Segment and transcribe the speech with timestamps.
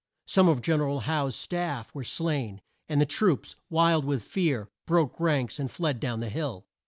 [0.25, 4.67] Some of Gen er al Howe's staff were slain, and the troops, wild with fear,
[4.87, 6.65] broke ranks and fled down the hill.